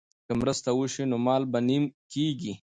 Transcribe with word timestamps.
که 0.25 0.31
مرسته 0.39 0.69
وشي 0.79 1.03
نو 1.11 1.17
مال 1.25 1.43
به 1.51 1.59
نیم 1.67 1.83
کیږي. 2.11 2.53